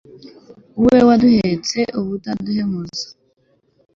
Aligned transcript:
we 0.85 0.97
waduhetse 1.07 1.79
ubutaduhemuza 1.99 3.05